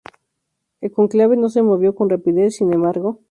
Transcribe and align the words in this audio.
El 0.81 0.91
cónclave 0.91 1.37
no 1.37 1.47
se 1.49 1.61
movió 1.61 1.93
con 1.93 2.09
rapidez, 2.09 2.55
sin 2.55 2.73
embargo. 2.73 3.19